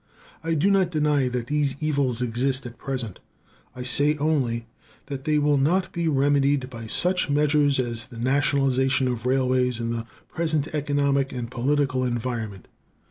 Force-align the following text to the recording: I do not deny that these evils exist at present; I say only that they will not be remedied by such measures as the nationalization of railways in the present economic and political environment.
I 0.43 0.55
do 0.55 0.71
not 0.71 0.89
deny 0.89 1.27
that 1.27 1.45
these 1.45 1.75
evils 1.79 2.23
exist 2.23 2.65
at 2.65 2.79
present; 2.79 3.19
I 3.75 3.83
say 3.83 4.17
only 4.17 4.65
that 5.05 5.25
they 5.25 5.37
will 5.37 5.59
not 5.59 5.91
be 5.93 6.07
remedied 6.07 6.71
by 6.71 6.87
such 6.87 7.29
measures 7.29 7.79
as 7.79 8.07
the 8.07 8.17
nationalization 8.17 9.07
of 9.07 9.27
railways 9.27 9.79
in 9.79 9.91
the 9.91 10.07
present 10.27 10.69
economic 10.73 11.31
and 11.31 11.51
political 11.51 12.03
environment. 12.03 12.67